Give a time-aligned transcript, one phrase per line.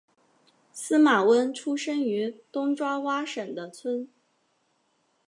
[0.73, 4.09] 司马温出生于东爪哇省的村。